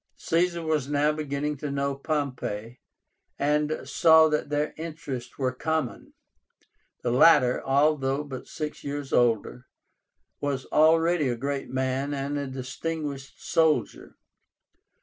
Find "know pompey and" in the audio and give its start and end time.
1.69-3.81